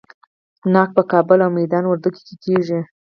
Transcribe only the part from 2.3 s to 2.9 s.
کیږي.